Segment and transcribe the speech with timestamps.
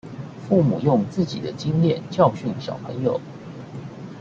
[0.49, 3.21] 父母用自己的經驗教訓小朋友